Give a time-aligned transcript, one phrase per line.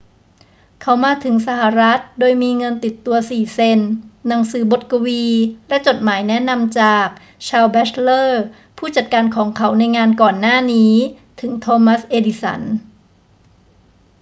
[0.81, 3.89] เขามาถึงสหรัฐฯ โดยมีเงินติดตัว 4 เซ็นต์
[4.27, 5.25] หนังสือบทกวี
[5.67, 7.07] และจดหมายแนะนำจาก
[7.47, 8.43] ชาลส์ แบ็ตชเลอร์
[8.77, 10.93] ผู้จัดการของเขาในงานก่อนหน้านี้
[11.41, 12.61] ถึง ทอมัส เอดิสัน